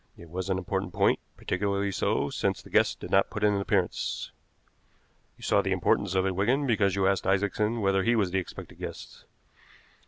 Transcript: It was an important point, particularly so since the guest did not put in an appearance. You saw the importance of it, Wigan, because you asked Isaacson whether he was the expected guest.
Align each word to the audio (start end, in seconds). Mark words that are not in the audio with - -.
It 0.17 0.31
was 0.31 0.49
an 0.49 0.57
important 0.57 0.93
point, 0.93 1.19
particularly 1.37 1.91
so 1.91 2.31
since 2.31 2.59
the 2.63 2.71
guest 2.71 2.99
did 2.99 3.11
not 3.11 3.29
put 3.29 3.43
in 3.43 3.53
an 3.53 3.61
appearance. 3.61 4.31
You 5.37 5.43
saw 5.43 5.61
the 5.61 5.71
importance 5.73 6.15
of 6.15 6.25
it, 6.25 6.35
Wigan, 6.35 6.65
because 6.65 6.95
you 6.95 7.05
asked 7.05 7.27
Isaacson 7.27 7.81
whether 7.81 8.01
he 8.01 8.15
was 8.15 8.31
the 8.31 8.39
expected 8.39 8.79
guest. 8.79 9.25